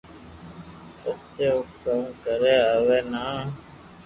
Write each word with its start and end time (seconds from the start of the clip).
پسي 1.01 1.43
او 1.53 1.59
ڪاوُ 1.83 2.01
ڪري 2.23 2.55
اوي 2.73 2.97
نہ 3.11 3.23